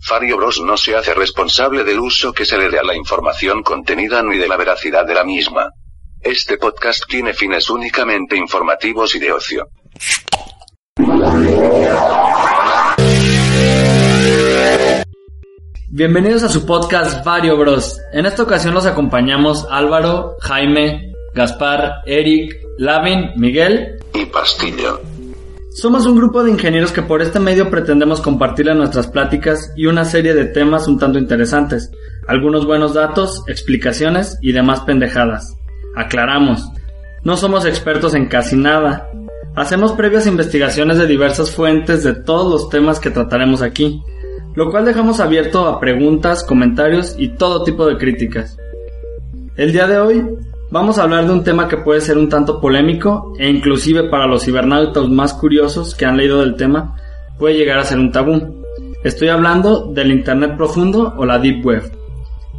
[0.00, 3.62] Fario Bros no se hace responsable del uso que se le dé a la información
[3.62, 5.70] contenida ni de la veracidad de la misma.
[6.20, 9.68] Este podcast tiene fines únicamente informativos y de ocio.
[15.88, 17.98] Bienvenidos a su podcast Vario Bros.
[18.12, 25.00] En esta ocasión los acompañamos Álvaro, Jaime, Gaspar, Eric, Lavin, Miguel Y Pastillo.
[25.76, 30.06] Somos un grupo de ingenieros que por este medio pretendemos compartirle nuestras pláticas y una
[30.06, 31.90] serie de temas un tanto interesantes,
[32.26, 35.54] algunos buenos datos, explicaciones y demás pendejadas.
[35.94, 36.66] Aclaramos,
[37.24, 39.10] no somos expertos en casi nada.
[39.54, 44.02] Hacemos previas investigaciones de diversas fuentes de todos los temas que trataremos aquí,
[44.54, 48.56] lo cual dejamos abierto a preguntas, comentarios y todo tipo de críticas.
[49.56, 50.26] El día de hoy
[50.76, 54.26] vamos a hablar de un tema que puede ser un tanto polémico e inclusive para
[54.26, 56.94] los cibernautas más curiosos que han leído del tema
[57.38, 58.62] puede llegar a ser un tabú.
[59.02, 61.90] Estoy hablando del Internet profundo o la Deep Web.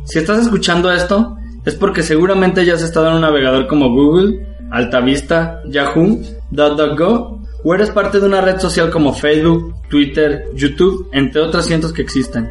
[0.06, 4.48] Si estás escuchando esto, es porque seguramente ya has estado en un navegador como Google,
[4.72, 11.42] Altavista, Yahoo, DuckDuckGo o eres parte de una red social como Facebook, Twitter, YouTube, entre
[11.42, 12.50] otras cientos que existen.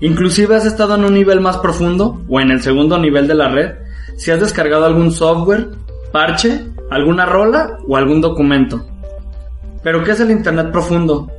[0.00, 3.48] Inclusive has estado en un nivel más profundo o en el segundo nivel de la
[3.48, 3.85] red
[4.16, 5.68] si has descargado algún software,
[6.12, 8.84] parche, alguna rola o algún documento.
[9.82, 11.30] Pero ¿qué es el Internet profundo?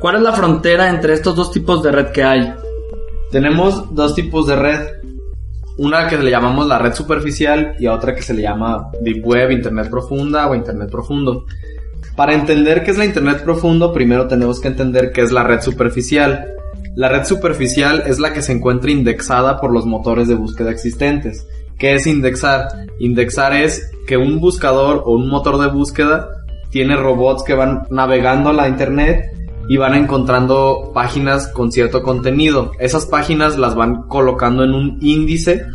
[0.00, 2.54] ¿Cuál es la frontera entre estos dos tipos de red que hay?
[3.30, 4.86] Tenemos dos tipos de red.
[5.78, 9.50] Una que le llamamos la red superficial y otra que se le llama Deep Web,
[9.50, 11.46] Internet profunda o Internet profundo.
[12.14, 15.60] Para entender qué es la Internet profundo, primero tenemos que entender qué es la red
[15.60, 16.54] superficial.
[16.94, 21.46] La red superficial es la que se encuentra indexada por los motores de búsqueda existentes.
[21.78, 22.68] ¿Qué es indexar?
[22.98, 26.28] Indexar es que un buscador o un motor de búsqueda
[26.70, 29.26] tiene robots que van navegando la Internet
[29.68, 32.72] y van encontrando páginas con cierto contenido.
[32.78, 35.66] Esas páginas las van colocando en un índice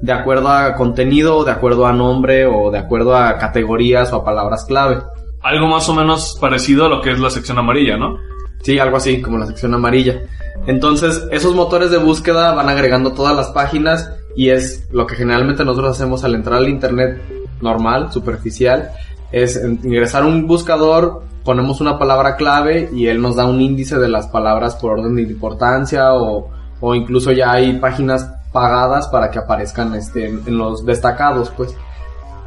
[0.00, 4.24] de acuerdo a contenido, de acuerdo a nombre o de acuerdo a categorías o a
[4.24, 4.98] palabras clave.
[5.42, 8.16] Algo más o menos parecido a lo que es la sección amarilla, ¿no?
[8.62, 10.22] Sí, algo así, como la sección amarilla.
[10.66, 15.64] Entonces, esos motores de búsqueda van agregando todas las páginas y es lo que generalmente
[15.64, 17.20] nosotros hacemos al entrar al internet
[17.60, 18.90] normal, superficial,
[19.32, 24.08] es ingresar un buscador, ponemos una palabra clave y él nos da un índice de
[24.08, 26.50] las palabras por orden de importancia o,
[26.80, 31.74] o incluso ya hay páginas pagadas para que aparezcan este, en, en los destacados, pues.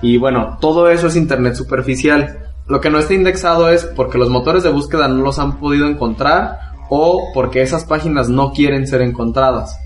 [0.01, 2.39] Y bueno, todo eso es internet superficial.
[2.67, 5.87] Lo que no está indexado es porque los motores de búsqueda no los han podido
[5.87, 9.77] encontrar o porque esas páginas no quieren ser encontradas.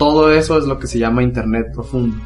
[0.00, 2.16] Todo eso es lo que se llama Internet profundo.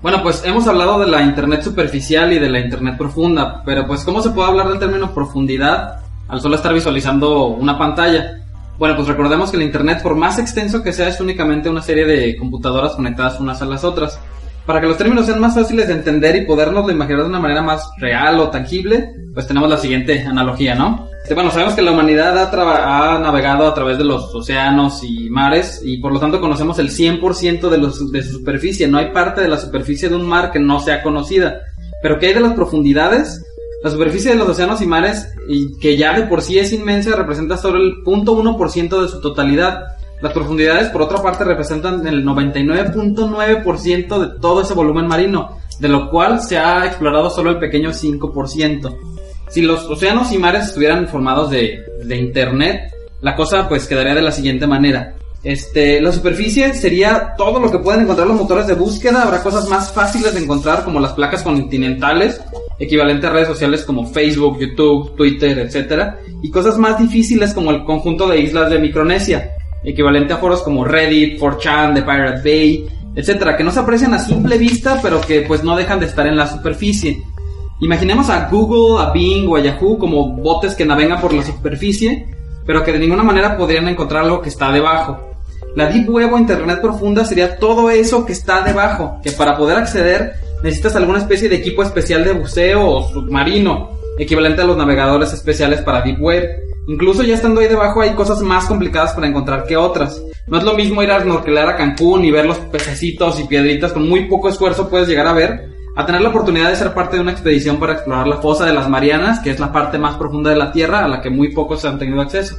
[0.00, 4.04] Bueno, pues hemos hablado de la Internet superficial y de la Internet profunda, pero pues
[4.04, 8.42] ¿cómo se puede hablar del término profundidad al solo estar visualizando una pantalla?
[8.78, 12.06] Bueno, pues recordemos que el Internet, por más extenso que sea, es únicamente una serie
[12.06, 14.18] de computadoras conectadas unas a las otras.
[14.66, 17.62] Para que los términos sean más fáciles de entender y podernos imaginar de una manera
[17.62, 21.08] más real o tangible, pues tenemos la siguiente analogía, ¿no?
[21.22, 25.30] Este, bueno, sabemos que la humanidad ha, ha, navegado a través de los océanos y
[25.30, 28.88] mares y por lo tanto conocemos el 100% de, de su superficie.
[28.88, 31.60] No hay parte de la superficie de un mar que no sea conocida.
[32.02, 33.42] Pero ¿qué hay de las profundidades?
[33.82, 35.28] La superficie de los océanos y mares,
[35.80, 39.96] que ya de por sí es inmensa, representa solo el 0.1% de su totalidad.
[40.24, 46.08] Las profundidades, por otra parte, representan el 99.9% de todo ese volumen marino, de lo
[46.08, 48.96] cual se ha explorado solo el pequeño 5%.
[49.50, 52.90] Si los océanos y mares estuvieran formados de, Internet,
[53.20, 55.14] la cosa pues quedaría de la siguiente manera.
[55.42, 59.24] Este, la superficie sería todo lo que pueden encontrar los motores de búsqueda.
[59.24, 62.40] Habrá cosas más fáciles de encontrar como las placas continentales,
[62.78, 66.14] equivalente a redes sociales como Facebook, YouTube, Twitter, etc.
[66.42, 69.50] Y cosas más difíciles como el conjunto de islas de Micronesia,
[69.84, 74.18] equivalente a foros como Reddit, 4chan, The Pirate Bay, etcétera, que no se aprecian a
[74.18, 77.22] simple vista, pero que pues no dejan de estar en la superficie.
[77.80, 82.26] Imaginemos a Google, a Bing o a Yahoo como botes que navegan por la superficie,
[82.66, 85.34] pero que de ninguna manera podrían encontrar algo que está debajo.
[85.76, 89.76] La Deep Web o Internet profunda sería todo eso que está debajo, que para poder
[89.76, 95.32] acceder necesitas alguna especie de equipo especial de buceo o submarino, equivalente a los navegadores
[95.32, 96.48] especiales para Deep Web.
[96.86, 100.22] Incluso ya estando ahí debajo hay cosas más complicadas para encontrar que otras.
[100.46, 103.92] No es lo mismo ir a snorkelar a Cancún y ver los pececitos y piedritas
[103.92, 107.16] con muy poco esfuerzo puedes llegar a ver, a tener la oportunidad de ser parte
[107.16, 110.16] de una expedición para explorar la fosa de las Marianas, que es la parte más
[110.16, 112.56] profunda de la Tierra a la que muy pocos han tenido acceso.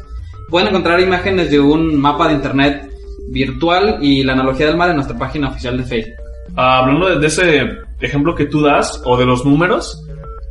[0.50, 2.92] Pueden encontrar imágenes de un mapa de internet
[3.28, 6.16] virtual y la analogía del mar en nuestra página oficial de Facebook.
[6.56, 7.68] Ah, hablando de, ese
[8.00, 10.06] ejemplo que tú das o de los números,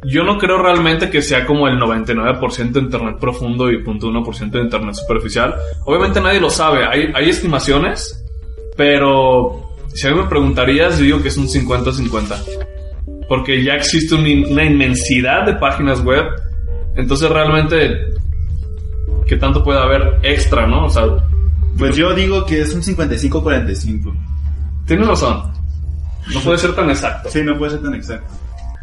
[0.07, 4.61] yo no creo realmente que sea como el 99% de internet profundo y 0.1% de
[4.61, 5.55] internet superficial.
[5.87, 8.25] Obviamente nadie lo sabe, hay, hay estimaciones,
[8.77, 12.37] pero si a mí me preguntarías, yo digo que es un 50-50.
[13.29, 16.25] Porque ya existe un- una inmensidad de páginas web,
[16.97, 17.99] entonces realmente,
[19.27, 20.87] ¿qué tanto puede haber extra, no?
[20.87, 21.05] O sea,
[21.79, 24.15] Pues yo digo que es un 55-45.
[24.87, 25.43] tienes razón.
[26.33, 27.29] No puede ser tan exacto.
[27.31, 28.33] Sí, no puede ser tan exacto.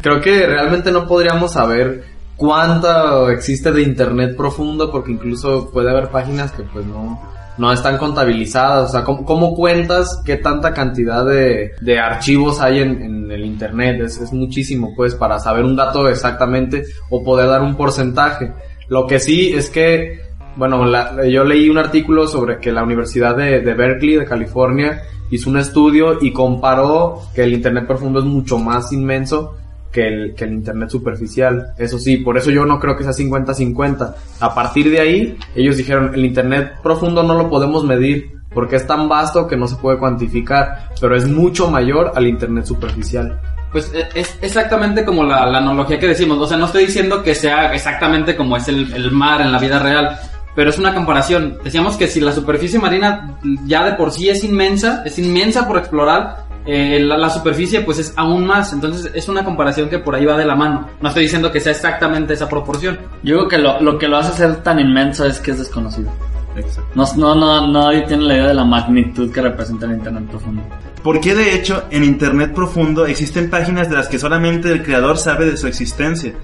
[0.02, 2.04] Creo que realmente no podríamos saber
[2.36, 7.20] cuánto existe de internet profundo porque incluso puede haber páginas que pues no,
[7.56, 8.88] no están contabilizadas.
[8.90, 14.00] O sea, ¿cómo, cuentas qué tanta cantidad de, de archivos hay en, en el internet?
[14.02, 18.52] Es, es muchísimo pues para saber un dato exactamente o poder dar un porcentaje.
[18.88, 20.20] Lo que sí es que,
[20.56, 25.02] bueno, la- yo leí un artículo sobre que la Universidad de, de Berkeley, de California,
[25.30, 29.56] hizo un estudio y comparó que el Internet profundo es mucho más inmenso
[29.92, 31.74] que el, que el Internet superficial.
[31.78, 34.14] Eso sí, por eso yo no creo que sea 50-50.
[34.40, 38.86] A partir de ahí, ellos dijeron, el Internet profundo no lo podemos medir porque es
[38.86, 43.38] tan vasto que no se puede cuantificar, pero es mucho mayor al Internet superficial.
[43.70, 46.38] Pues e- es exactamente como la, la analogía que decimos.
[46.38, 49.58] O sea, no estoy diciendo que sea exactamente como es el, el mar en la
[49.58, 50.18] vida real,
[50.54, 51.56] pero es una comparación.
[51.64, 55.78] Decíamos que si la superficie marina ya de por sí es inmensa, es inmensa por
[55.78, 58.72] explorar, eh, la, la superficie pues es aún más.
[58.72, 60.88] Entonces es una comparación que por ahí va de la mano.
[61.00, 62.98] No estoy diciendo que sea exactamente esa proporción.
[63.22, 66.10] Yo creo que lo, lo que lo hace ser tan inmenso es que es desconocido.
[66.56, 66.90] Exacto.
[66.94, 70.62] No, no, no, nadie tiene la idea de la magnitud que representa el Internet profundo.
[71.02, 75.46] Porque de hecho, en Internet profundo existen páginas de las que solamente el creador sabe
[75.46, 76.34] de su existencia.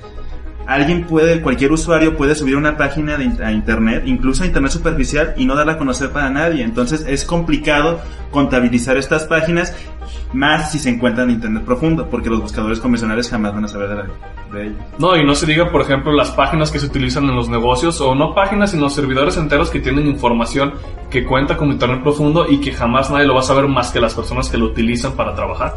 [0.66, 5.32] Alguien puede, cualquier usuario puede subir una página de, a Internet, incluso a Internet superficial,
[5.36, 6.62] y no darla a conocer para nadie.
[6.62, 8.00] Entonces es complicado
[8.30, 9.74] contabilizar estas páginas,
[10.32, 13.88] más si se encuentran en Internet profundo, porque los buscadores convencionales jamás van a saber
[13.88, 14.08] de, la-
[14.52, 14.76] de ello.
[14.98, 18.00] No, y no se diga, por ejemplo, las páginas que se utilizan en los negocios,
[18.00, 20.74] o no páginas, sino servidores enteros que tienen información
[21.10, 24.00] que cuenta como Internet profundo y que jamás nadie lo va a saber más que
[24.00, 25.74] las personas que lo utilizan para trabajar.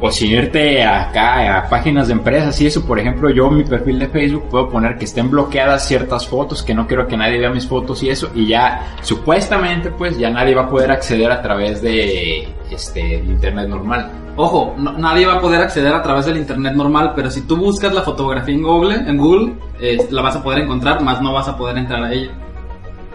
[0.00, 3.64] O si irte acá a páginas de empresas y eso, por ejemplo, yo en mi
[3.64, 7.38] perfil de Facebook puedo poner que estén bloqueadas ciertas fotos, que no quiero que nadie
[7.38, 11.30] vea mis fotos y eso, y ya supuestamente pues ya nadie va a poder acceder
[11.30, 14.10] a través de este internet normal.
[14.36, 17.94] Ojo, nadie va a poder acceder a través del internet normal, pero si tú buscas
[17.94, 21.48] la fotografía en Google, en Google, eh, la vas a poder encontrar, más no vas
[21.48, 22.30] a poder entrar a ella.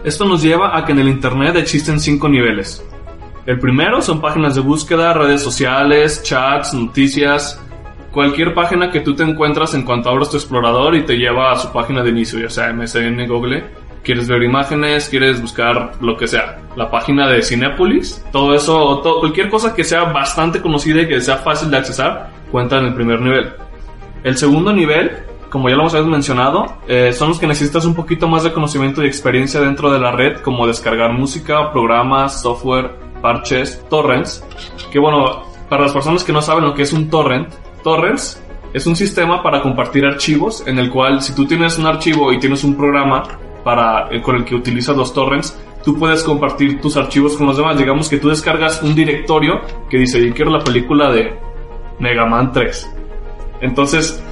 [0.02, 2.82] Esto nos lleva a que en el Internet existen cinco niveles.
[3.44, 7.60] El primero son páginas de búsqueda, redes sociales, chats, noticias,
[8.10, 11.56] cualquier página que tú te encuentras en cuanto abres tu explorador y te lleva a
[11.56, 13.64] su página de inicio, ya sea MSN, Google.
[14.02, 16.58] Quieres ver imágenes, quieres buscar lo que sea.
[16.76, 21.36] La página de Cinepolis, todo eso, cualquier cosa que sea bastante conocida y que sea
[21.36, 23.52] fácil de accesar, cuenta en el primer nivel.
[24.24, 25.10] El segundo nivel,
[25.50, 29.02] como ya lo hemos mencionado, eh, son los que necesitas un poquito más de conocimiento
[29.02, 34.44] y experiencia dentro de la red, como descargar música, programas, software, parches, torrents.
[34.90, 38.42] Que bueno, para las personas que no saben lo que es un torrent, torrents
[38.72, 42.38] es un sistema para compartir archivos en el cual si tú tienes un archivo y
[42.38, 43.22] tienes un programa
[43.64, 47.56] para, eh, con el que utilizas los torrents, tú puedes compartir tus archivos con los
[47.56, 47.76] demás.
[47.78, 51.38] Digamos que tú descargas un directorio que dice, yo quiero la película de
[51.98, 52.96] Mega Man 3.
[53.60, 54.22] Entonces,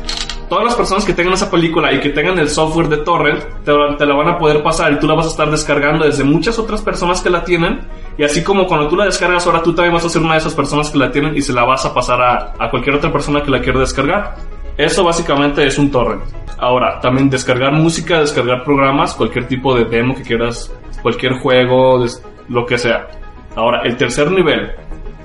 [0.48, 4.06] todas las personas que tengan esa película y que tengan el software de torrent, te,
[4.06, 6.82] la van a poder pasar y tú la vas a estar descargando desde muchas otras
[6.82, 7.80] personas que la tienen.
[8.16, 10.38] Y así como cuando tú la descargas, ahora tú también vas a ser una de
[10.38, 13.12] esas personas que la tienen y se la vas a pasar a, a cualquier otra
[13.12, 14.36] persona que la quiera descargar.
[14.76, 16.37] Eso básicamente es un torrent.
[16.58, 20.72] Ahora, también descargar música, descargar programas, cualquier tipo de demo que quieras,
[21.02, 22.04] cualquier juego,
[22.48, 23.06] lo que sea.
[23.54, 24.72] Ahora, el tercer nivel.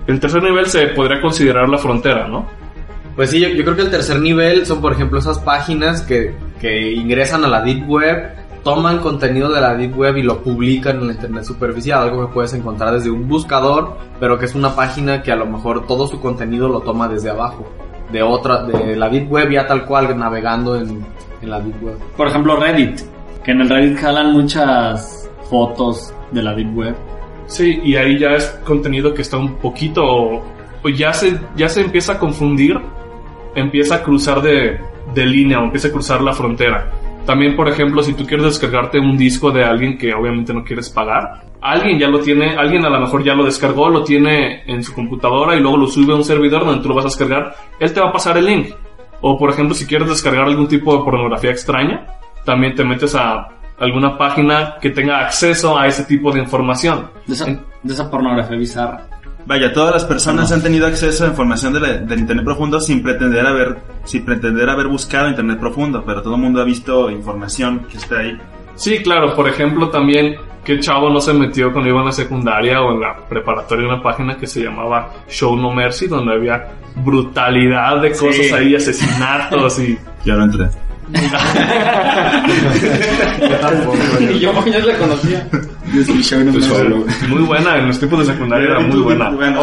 [0.05, 2.45] El tercer nivel se podría considerar la frontera, ¿no?
[3.15, 6.35] Pues sí, yo, yo creo que el tercer nivel son, por ejemplo, esas páginas que,
[6.59, 10.99] que ingresan a la Deep Web, toman contenido de la Deep Web y lo publican
[10.99, 14.75] en la Internet superficial, algo que puedes encontrar desde un buscador, pero que es una
[14.75, 17.67] página que a lo mejor todo su contenido lo toma desde abajo,
[18.13, 21.05] de otra, de la Deep Web ya tal cual, navegando en,
[21.41, 21.97] en la Deep Web.
[22.15, 23.01] Por ejemplo, Reddit,
[23.43, 26.95] que en el Reddit jalan muchas fotos de la Deep Web.
[27.47, 31.81] Sí, y ahí ya es contenido que está un poquito, o ya se, ya se
[31.81, 32.79] empieza a confundir,
[33.55, 34.79] empieza a cruzar de,
[35.13, 36.91] de línea o empieza a cruzar la frontera.
[37.25, 40.89] También, por ejemplo, si tú quieres descargarte un disco de alguien que obviamente no quieres
[40.89, 44.83] pagar, alguien ya lo tiene, alguien a lo mejor ya lo descargó, lo tiene en
[44.83, 47.55] su computadora y luego lo sube a un servidor donde tú lo vas a descargar,
[47.79, 48.75] él te va a pasar el link.
[49.21, 52.05] O por ejemplo, si quieres descargar algún tipo de pornografía extraña,
[52.43, 53.47] también te metes a
[53.79, 57.09] alguna página que tenga acceso a ese tipo de información.
[57.25, 59.12] De esa, de esa pornografía bizarra.
[59.45, 63.03] Vaya, todas las personas han tenido acceso a información de la- del Internet profundo sin
[63.03, 67.85] pretender haber, sin pretender haber buscado Internet profundo, pero todo el mundo ha visto información
[67.91, 68.37] que está ahí.
[68.75, 72.81] Sí, claro, por ejemplo, también que chavo no se metió cuando iba en la secundaria
[72.81, 78.01] o en la preparatoria una página que se llamaba Show No Mercy, donde había brutalidad
[78.01, 78.53] de cosas Sí.
[78.53, 79.97] ahí, asesinatos y...
[80.25, 80.69] Yo no entré.
[81.11, 81.17] Y
[84.39, 85.47] yo ya la conocía.
[87.29, 89.29] Muy buena, en los tiempos de secundaria era muy buena.
[89.29, 89.61] Bueno,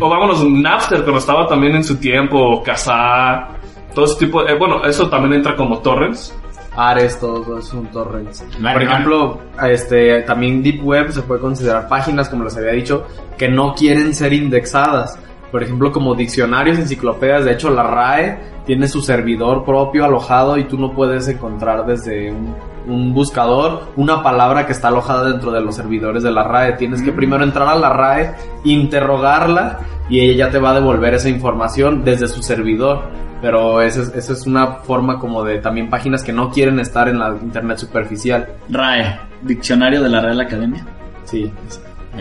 [0.00, 3.50] O, vámonos, Napster, cuando estaba también en su tiempo, Kazaa,
[3.94, 6.34] todo ese tipo, eh, bueno, eso también entra como torrents.
[6.76, 8.44] Ares, todo eso son torrents.
[8.58, 13.06] Vale, Por ejemplo, este, también Deep Web se puede considerar páginas, como les había dicho,
[13.38, 15.18] que no quieren ser indexadas.
[15.54, 17.44] Por ejemplo, como diccionarios, enciclopedias.
[17.44, 22.32] De hecho, la RAE tiene su servidor propio alojado y tú no puedes encontrar desde
[22.32, 22.56] un,
[22.88, 26.72] un buscador una palabra que está alojada dentro de los servidores de la RAE.
[26.72, 28.34] Tienes que primero entrar a la RAE,
[28.64, 29.78] interrogarla
[30.10, 33.02] y ella ya te va a devolver esa información desde su servidor.
[33.40, 37.08] Pero esa es, esa es una forma como de también páginas que no quieren estar
[37.08, 38.48] en la internet superficial.
[38.68, 40.84] RAE, Diccionario de la Real Academia.
[41.22, 41.52] Sí.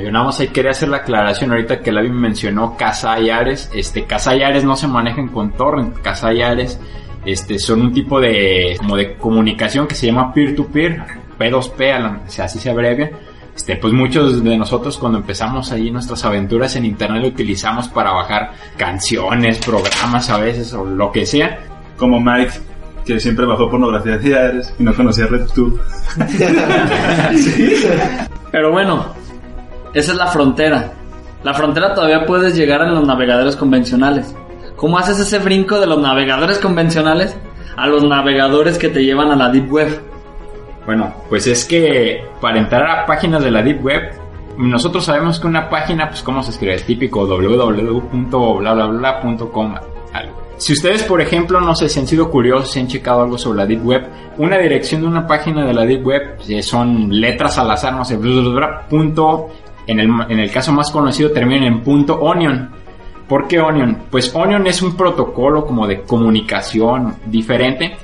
[0.01, 3.69] Yo nada más ahí quería hacer la aclaración ahorita que Lavi mencionó Casa y Ares.
[3.73, 5.99] Este, Casa y Ares no se manejan con torrent.
[6.01, 6.79] Casa y Ares
[7.25, 11.03] este, son un tipo de, como de comunicación que se llama peer-to-peer,
[11.39, 13.11] P2P, a la- o sea, así se abrevia.
[13.55, 18.11] Este, pues muchos de nosotros cuando empezamos ahí nuestras aventuras en internet lo utilizamos para
[18.11, 21.59] bajar canciones, programas a veces o lo que sea.
[21.97, 22.51] Como Mike,
[23.05, 25.79] que siempre bajó pornografía de Ares y no conocía RedTube.
[28.51, 29.13] Pero bueno,
[29.93, 30.93] esa es la frontera.
[31.43, 34.35] La frontera todavía puedes llegar en los navegadores convencionales.
[34.75, 37.37] ¿Cómo haces ese brinco de los navegadores convencionales
[37.75, 39.99] a los navegadores que te llevan a la Deep Web?
[40.85, 44.11] Bueno, pues es que para entrar a páginas de la Deep Web,
[44.57, 49.75] nosotros sabemos que una página, pues cómo se escribe, típico www.blablabla.com.
[50.57, 53.57] Si ustedes, por ejemplo, no sé si han sido curiosos, si han checado algo sobre
[53.57, 54.07] la Deep Web,
[54.37, 58.05] una dirección de una página de la Deep Web eh, son letras al azar, no
[58.05, 58.17] sé,
[59.87, 62.69] en el, en el caso más conocido terminan en punto onion.
[63.27, 64.03] ¿Por qué Onion?
[64.11, 67.95] Pues Onion es un protocolo como de comunicación diferente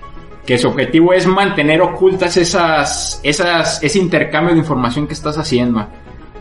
[0.45, 5.86] que su objetivo es mantener ocultas esas, esas, ese intercambio de información que estás haciendo.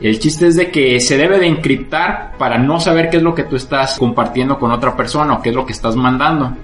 [0.01, 3.35] El chiste es de que se debe de encriptar para no saber qué es lo
[3.35, 6.57] que tú estás compartiendo con otra persona o qué es lo que estás mandando.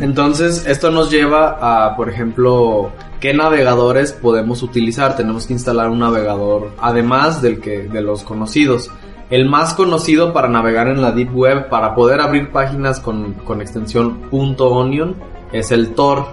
[0.00, 2.92] Entonces, esto nos lleva a, por ejemplo,
[3.26, 5.16] qué navegadores podemos utilizar.
[5.16, 8.88] Tenemos que instalar un navegador, además del que, de los conocidos.
[9.30, 13.60] El más conocido para navegar en la Deep Web, para poder abrir páginas con, con
[13.60, 15.16] extensión .onion,
[15.50, 16.26] es el Tor.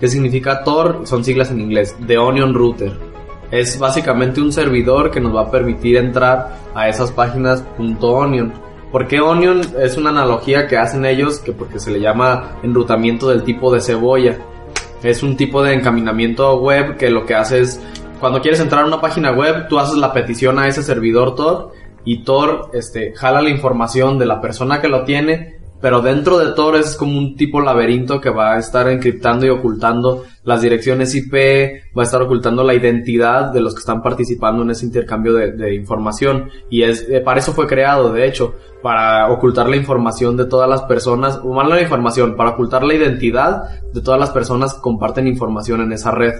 [0.00, 1.02] ¿Qué significa Tor?
[1.04, 2.92] Son siglas en inglés, The Onion Router.
[3.52, 8.52] Es básicamente un servidor que nos va a permitir entrar a esas páginas .onion.
[8.90, 9.60] ¿Por qué onion?
[9.80, 13.80] Es una analogía que hacen ellos que porque se le llama enrutamiento del tipo de
[13.80, 14.40] cebolla.
[15.02, 17.80] Es un tipo de encaminamiento web que lo que hace es
[18.20, 21.72] cuando quieres entrar a una página web, tú haces la petición a ese servidor Tor
[22.04, 26.54] y Tor este jala la información de la persona que lo tiene, pero dentro de
[26.54, 31.12] Tor es como un tipo laberinto que va a estar encriptando y ocultando las direcciones
[31.12, 31.34] IP,
[31.98, 35.74] va a estar ocultando la identidad de los que están participando en ese intercambio de,
[35.74, 40.44] información y es eh, para eso fue creado, de hecho, para ocultar la información de
[40.44, 44.74] todas las personas, o más la información, para ocultar la identidad de todas las personas
[44.74, 46.34] que comparten información en esa red.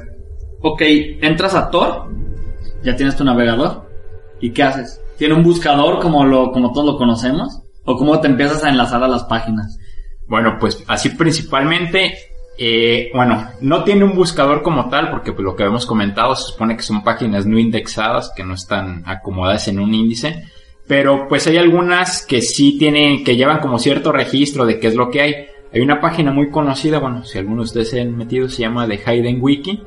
[0.61, 0.83] Ok,
[1.21, 2.07] entras a Tor,
[2.85, 3.89] ya tienes tu navegador.
[4.41, 5.01] ¿Y qué haces?
[5.19, 7.63] ¿Tiene un buscador como, lo, como todos lo conocemos?
[7.85, 9.79] ¿O cómo te empiezas a enlazar a las páginas?
[10.27, 12.15] Bueno, pues así principalmente,
[12.57, 16.53] eh, bueno, no tiene un buscador como tal, porque pues, lo que hemos comentado se
[16.53, 20.45] supone que son páginas no indexadas, que no están acomodadas en un índice,
[20.87, 24.95] pero pues hay algunas que sí tienen, que llevan como cierto registro de qué es
[24.95, 25.35] lo que hay.
[25.73, 28.87] Hay una página muy conocida, bueno, si algunos de ustedes se han metido, se llama
[28.87, 29.83] The Hayden Wiki,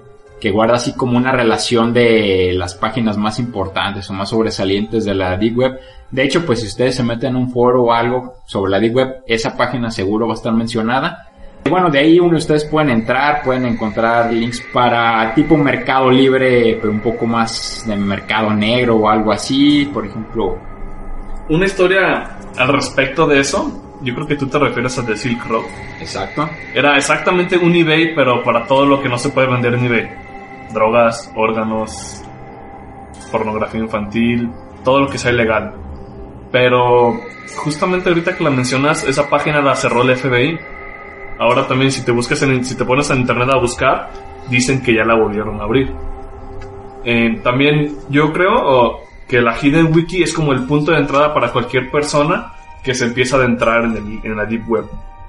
[0.46, 5.16] que guarda así como una relación de las páginas más importantes o más sobresalientes de
[5.16, 5.80] la Deep Web.
[6.12, 8.96] De hecho, pues si ustedes se meten en un foro o algo sobre la Deep
[8.96, 11.30] Web, esa página seguro va a estar mencionada.
[11.66, 16.78] Y bueno, de ahí uno ustedes pueden entrar, pueden encontrar links para tipo mercado libre,
[16.80, 20.60] pero un poco más de mercado negro o algo así, por ejemplo.
[21.50, 25.44] Una historia al respecto de eso, yo creo que tú te refieres a The Silk
[25.48, 25.66] Road.
[26.00, 26.48] Exacto.
[26.72, 30.25] Era exactamente un eBay, pero para todo lo que no se puede vender en eBay.
[30.76, 32.22] Drogas, órganos,
[33.32, 34.52] pornografía infantil,
[34.84, 35.74] todo lo que sea ilegal.
[36.52, 37.20] Pero
[37.58, 40.60] justamente ahorita que la mencionas, esa página la cerró el FBI.
[41.40, 44.10] Ahora también si te buscas en, si te pones en internet a buscar,
[44.50, 45.92] dicen que ya la volvieron a abrir.
[47.04, 51.52] Eh, también yo creo, que la Hidden Wiki es como el punto de entrada para
[51.52, 52.54] cualquier persona
[52.84, 54.86] que se empieza a adentrar en, el- en la Deep Web.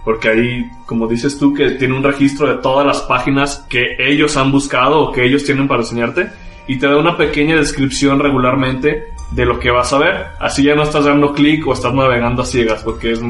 [0.07, 4.37] Porque ahí, como dices tú, que tiene un registro de todas las páginas que ellos
[4.37, 6.29] han buscado o que ellos tienen para enseñarte
[6.69, 10.27] y te da una pequeña descripción regularmente de lo que vas a ver.
[10.39, 13.21] Así ya no estás dando clic o estás navegando a ciegas porque es,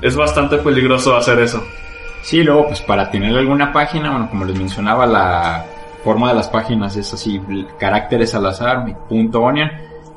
[0.00, 1.62] es bastante peligroso hacer eso.
[2.22, 5.64] Sí, luego pues para tener alguna página, bueno, como les mencionaba, la
[6.02, 7.40] forma de las páginas es así,
[7.78, 9.70] caracteres al azar, punto onion.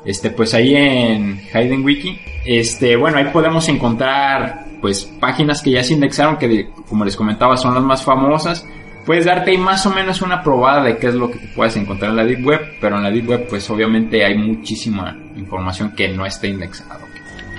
[0.06, 5.82] Este, pues ahí en Hayden Wiki, este, bueno, ahí podemos encontrar pues páginas que ya
[5.82, 8.66] se indexaron, que como les comentaba son las más famosas.
[9.04, 11.76] Puedes darte ahí más o menos una probada de qué es lo que te puedes
[11.76, 15.92] encontrar en la Deep Web, pero en la Deep Web pues obviamente hay muchísima información
[15.92, 17.00] que no está indexada.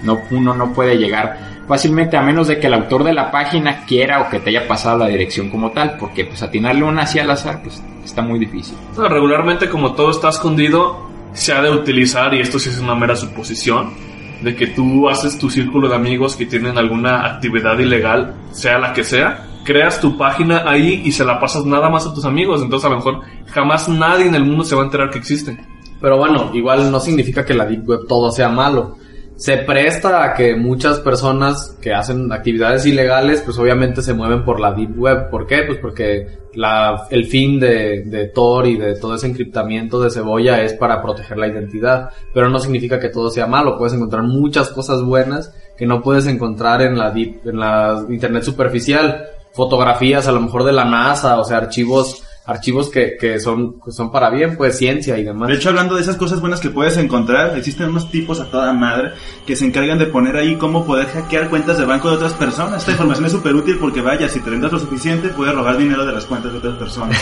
[0.04, 1.38] No, uno no puede llegar
[1.68, 4.68] fácilmente a menos de que el autor de la página quiera o que te haya
[4.68, 8.39] pasado la dirección como tal, porque pues atinarle una así al azar pues está muy
[8.39, 8.77] difícil.
[8.96, 11.07] No, regularmente como todo está escondido,
[11.38, 13.94] se ha de utilizar, y esto sí es una mera suposición,
[14.41, 18.91] de que tú haces tu círculo de amigos que tienen alguna actividad ilegal, sea la
[18.91, 22.62] que sea, creas tu página ahí y se la pasas nada más a tus amigos,
[22.62, 25.58] entonces a lo mejor jamás nadie en el mundo se va a enterar que existe.
[26.01, 28.98] Pero bueno, igual no significa que la Deep Web todo sea malo.
[29.38, 34.60] Se presta a que muchas personas que hacen actividades ilegales, pues obviamente se mueven por
[34.60, 35.29] la Deep Web.
[35.29, 35.62] ¿Por qué?
[35.62, 40.63] Pues porque la, el fin de, de Tor y de todo ese encriptamiento de cebolla
[40.63, 42.10] es para proteger la identidad.
[42.34, 43.77] Pero no significa que todo sea malo.
[43.77, 48.41] Puedes encontrar muchas cosas buenas que no puedes encontrar en la Deep, en la Internet
[48.41, 49.24] superficial.
[49.53, 53.92] Fotografías a lo mejor de la NASA, o sea, archivos archivos que, que son, que
[53.92, 55.50] son para bien, pues ciencia y demás.
[55.50, 58.74] De hecho, hablando de esas cosas buenas que puedes encontrar, existen unos tipos a toda
[58.74, 59.12] madre
[59.46, 62.80] que se encargan de poner ahí cómo poder hackear cuentas de banco de otras personas.
[62.80, 66.06] Esta información es súper útil porque vaya, si te vendas lo suficiente, puedes robar dinero
[66.06, 67.22] de las cuentas de otras personas.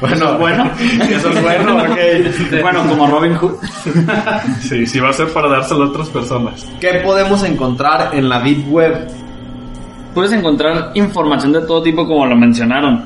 [0.00, 0.70] bueno, Bueno,
[1.10, 2.60] eso es bueno, ok.
[2.62, 3.54] bueno, como Robin Hood.
[4.60, 6.66] Sí, sí va a ser para dárselo a otras personas.
[6.80, 9.08] ¿Qué podemos encontrar en la Deep Web?
[10.14, 13.04] Puedes encontrar información de todo tipo como lo mencionaron.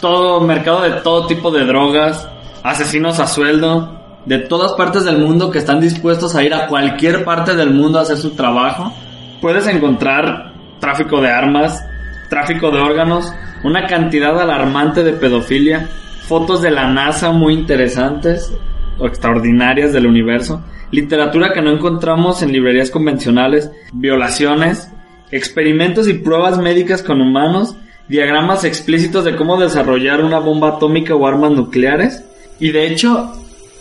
[0.00, 2.28] Todo mercado de todo tipo de drogas,
[2.62, 7.24] asesinos a sueldo, de todas partes del mundo que están dispuestos a ir a cualquier
[7.24, 8.92] parte del mundo a hacer su trabajo.
[9.40, 11.84] Puedes encontrar tráfico de armas,
[12.28, 15.88] tráfico de órganos, una cantidad alarmante de pedofilia,
[16.26, 18.52] fotos de la NASA muy interesantes
[18.98, 24.90] o extraordinarias del universo, literatura que no encontramos en librerías convencionales, violaciones,
[25.30, 27.76] experimentos y pruebas médicas con humanos,
[28.08, 32.24] diagramas explícitos de cómo desarrollar una bomba atómica o armas nucleares.
[32.58, 33.32] Y de hecho,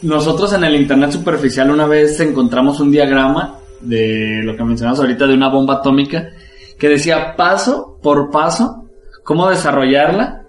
[0.01, 5.27] nosotros en el Internet superficial una vez encontramos un diagrama de lo que mencionamos ahorita
[5.27, 6.29] de una bomba atómica
[6.77, 8.85] que decía paso por paso
[9.23, 10.43] cómo desarrollarla,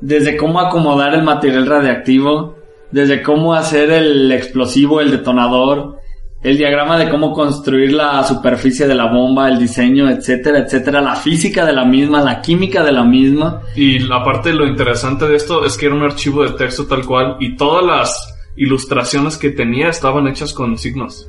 [0.00, 2.56] desde cómo acomodar el material radiactivo,
[2.90, 5.99] desde cómo hacer el explosivo, el detonador,
[6.42, 11.16] el diagrama de cómo construir la superficie de la bomba, el diseño, etcétera, etcétera, la
[11.16, 13.62] física de la misma, la química de la misma.
[13.76, 17.36] Y aparte lo interesante de esto es que era un archivo de texto tal cual
[17.40, 21.28] y todas las ilustraciones que tenía estaban hechas con signos.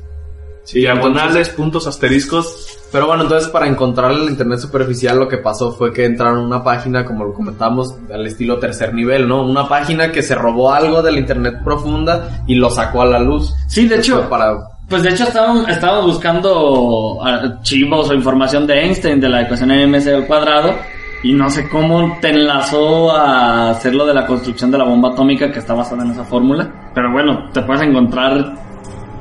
[0.72, 2.78] Diagonales, puntos, asteriscos.
[2.92, 6.46] Pero bueno, entonces para encontrar el internet superficial lo que pasó fue que entraron a
[6.46, 9.42] una página, como lo comentamos, al estilo tercer nivel, ¿no?
[9.44, 13.18] Una página que se robó algo de la internet profunda y lo sacó a la
[13.18, 13.54] luz.
[13.66, 14.71] Sí, de hecho, para...
[14.88, 20.08] Pues de hecho estábamos, estábamos buscando archivos o información de Einstein de la ecuación MC
[20.08, 20.74] al cuadrado
[21.22, 25.10] y no sé cómo te enlazó a hacer lo de la construcción de la bomba
[25.10, 26.90] atómica que está basada en esa fórmula.
[26.94, 28.54] Pero bueno, te puedes encontrar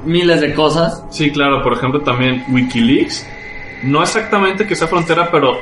[0.03, 1.05] miles de cosas.
[1.09, 3.27] Sí, claro, por ejemplo también Wikileaks.
[3.83, 5.57] No exactamente que sea frontera, pero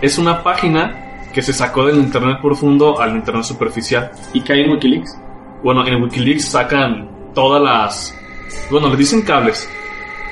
[0.00, 1.00] es una página
[1.32, 4.10] que se sacó del Internet profundo al Internet superficial.
[4.32, 5.18] ¿Y que hay en Wikileaks?
[5.62, 8.18] Bueno, en Wikileaks sacan todas las...
[8.70, 9.68] Bueno, le dicen cables.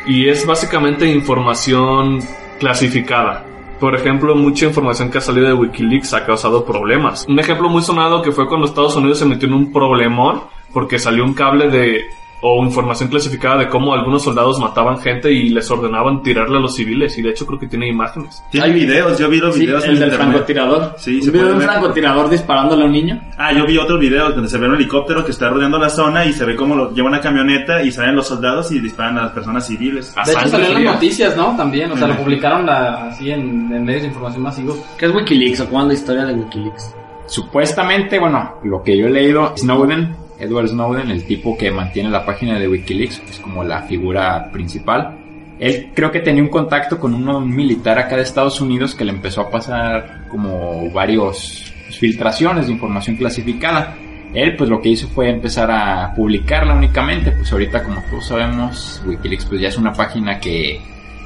[0.07, 2.20] Y es básicamente información
[2.59, 3.44] clasificada.
[3.79, 7.27] Por ejemplo, mucha información que ha salido de Wikileaks ha causado problemas.
[7.29, 10.98] Un ejemplo muy sonado que fue cuando Estados Unidos se metió en un problemón porque
[10.98, 12.05] salió un cable de
[12.44, 16.74] o información clasificada de cómo algunos soldados mataban gente y les ordenaban tirarle a los
[16.74, 18.42] civiles y de hecho creo que tiene imágenes.
[18.50, 20.28] Tiene videos, yo vi los Sí, videos el en del internet.
[20.31, 20.94] francotirador.
[20.98, 21.68] Sí, se un video de puede un ver.
[21.68, 23.20] francotirador disparándole a un niño.
[23.38, 26.24] Ah, yo vi otro video donde se ve un helicóptero que está rodeando la zona
[26.24, 29.22] y se ve cómo lo lleva una camioneta y salen los soldados y disparan a
[29.22, 30.12] las personas civiles.
[30.26, 30.68] De hecho fría.
[30.70, 31.57] las noticias, ¿no?
[31.57, 34.78] También, o sea, lo publicaron la- así en, en medios de información masivos.
[34.98, 36.92] ¿Qué es Wikileaks o la historia de Wikileaks?
[37.26, 42.25] Supuestamente, bueno, lo que yo he leído, Snowden, Edward Snowden, el tipo que mantiene la
[42.25, 45.18] página de Wikileaks, es como la figura principal,
[45.62, 49.12] él creo que tenía un contacto con un, militar acá de Estados Unidos que le
[49.12, 53.95] empezó a pasar como varios filtraciones de información clasificada.
[54.35, 59.03] él pues lo que hizo fue empezar a publicarla únicamente, pues ahorita como todos sabemos,
[59.07, 60.81] Wikileaks pues ya es una página que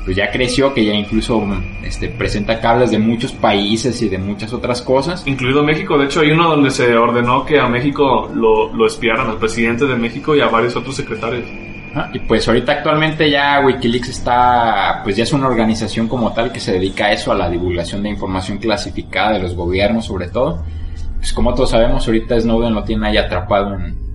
[0.06, 1.44] pues ya creció, que ya incluso
[1.82, 5.26] este, presenta cables de muchos países y de muchas otras cosas.
[5.26, 9.28] Incluido México, de hecho hay uno donde se ordenó que a México lo, lo espiaran,
[9.28, 11.44] al presidente de México y a varios otros secretarios.
[11.92, 16.52] Ajá, Y pues ahorita actualmente ya Wikileaks está, pues ya es una organización como tal
[16.52, 20.28] que se dedica a eso, a la divulgación de información clasificada de los gobiernos sobre
[20.28, 20.62] todo.
[21.18, 24.05] Pues como todos sabemos, ahorita Snowden lo tiene ahí atrapado en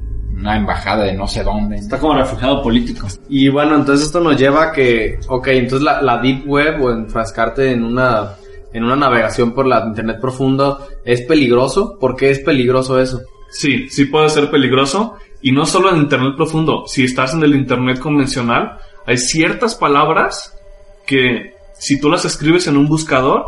[0.41, 1.77] una embajada de no sé dónde.
[1.77, 3.07] Está como refugiado político.
[3.29, 6.91] Y bueno, entonces esto nos lleva a que, ok, entonces la, la deep web o
[6.91, 8.33] enfrascarte en una,
[8.73, 11.97] en una navegación por la internet profundo es peligroso.
[11.99, 13.21] ¿Por qué es peligroso eso?
[13.51, 15.15] Sí, sí puede ser peligroso.
[15.41, 16.83] Y no solo en Internet profundo.
[16.87, 20.57] Si estás en el Internet convencional, hay ciertas palabras
[21.05, 23.45] que si tú las escribes en un buscador,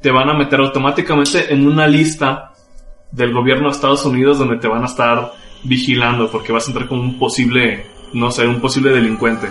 [0.00, 2.52] te van a meter automáticamente en una lista
[3.10, 5.32] del gobierno de Estados Unidos donde te van a estar
[5.64, 9.48] vigilando porque vas a entrar como un posible, no sé, un posible delincuente.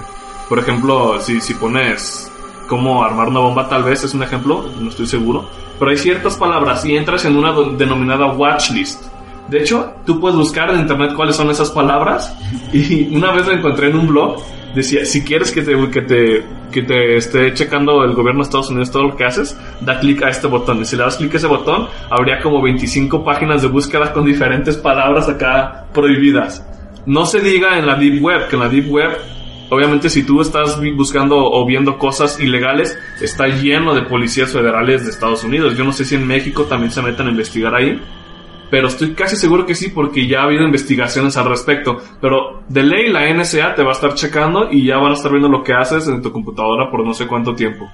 [0.49, 2.31] Por ejemplo, si, si pones
[2.67, 6.35] cómo armar una bomba tal vez, es un ejemplo, no estoy seguro, pero hay ciertas
[6.35, 9.05] palabras y entras en una denominada watch list.
[9.47, 12.35] De hecho, tú puedes buscar en internet cuáles son esas palabras
[12.73, 14.41] y una vez lo encontré en un blog,
[14.77, 18.69] decía, si quieres que te, que te, que te esté checando el gobierno de Estados
[18.69, 20.81] Unidos todo lo que haces, da clic a este botón.
[20.81, 24.25] Y si le das clic a ese botón, habría como 25 páginas de búsqueda con
[24.25, 26.65] diferentes palabras acá prohibidas.
[27.05, 29.17] No se diga en la Deep Web, que en la Deep Web,
[29.69, 35.11] obviamente si tú estás buscando o viendo cosas ilegales, está lleno de policías federales de
[35.11, 35.75] Estados Unidos.
[35.77, 37.99] Yo no sé si en México también se metan a investigar ahí,
[38.69, 41.97] pero estoy casi seguro que sí porque ya ha habido investigaciones al respecto.
[42.21, 45.31] Pero de ley la NSA te va a estar checando y ya van a estar
[45.31, 47.89] viendo lo que haces en tu computadora por no sé cuánto tiempo.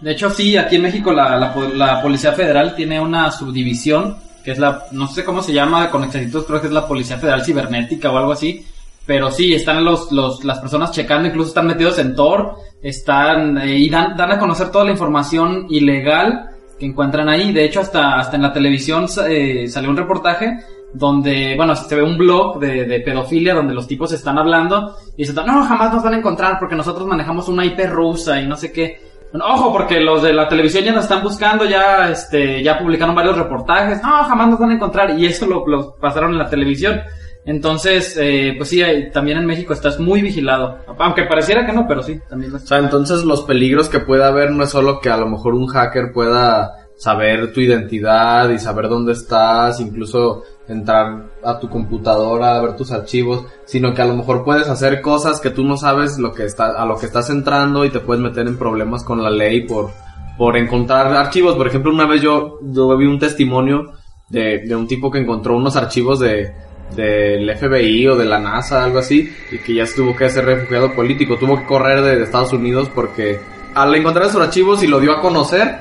[0.00, 4.16] De hecho, sí, aquí en México la, la, po- la Policía Federal tiene una subdivisión,
[4.44, 7.18] que es la, no sé cómo se llama con exactitud, creo que es la Policía
[7.18, 8.64] Federal Cibernética o algo así.
[9.06, 13.76] Pero sí, están los, los, las personas checando, incluso están metidos en Tor, están, eh,
[13.78, 17.52] y dan, dan a conocer toda la información ilegal que encuentran ahí.
[17.52, 20.58] De hecho, hasta, hasta en la televisión eh, salió un reportaje
[20.92, 25.22] donde, bueno, se ve un blog de, de pedofilia donde los tipos están hablando y
[25.22, 28.56] dicen, no, jamás nos van a encontrar porque nosotros manejamos una IP rusa y no
[28.56, 29.08] sé qué.
[29.30, 33.14] Bueno, ojo, porque los de la televisión ya nos están buscando, ya, este, ya publicaron
[33.14, 34.02] varios reportajes.
[34.02, 35.18] No, jamás nos van a encontrar.
[35.18, 37.00] Y eso lo, lo pasaron en la televisión.
[37.48, 40.80] Entonces, eh, pues sí, también en México estás muy vigilado.
[40.98, 44.22] Aunque pareciera que no, pero sí, también lo O sea, entonces los peligros que puede
[44.22, 48.58] haber no es solo que a lo mejor un hacker pueda saber tu identidad y
[48.58, 54.14] saber dónde estás, incluso entrar a tu computadora, ver tus archivos, sino que a lo
[54.14, 57.30] mejor puedes hacer cosas que tú no sabes lo que está, a lo que estás
[57.30, 59.88] entrando y te puedes meter en problemas con la ley por,
[60.36, 61.54] por encontrar archivos.
[61.54, 63.92] Por ejemplo, una vez yo, yo vi un testimonio
[64.28, 66.52] de, de un tipo que encontró unos archivos de,
[66.94, 70.44] del FBI o de la NASA, algo así, y que ya se tuvo que ser
[70.44, 73.38] refugiado político, tuvo que correr de, Estados Unidos porque
[73.74, 75.78] al encontrar esos archivos y lo dio a conocer,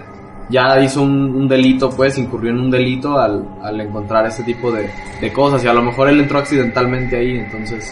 [0.49, 4.71] ya hizo un, un delito, pues, incurrió en un delito al, al encontrar ese tipo
[4.71, 4.89] de,
[5.19, 7.83] de cosas, y a lo mejor él entró accidentalmente ahí, entonces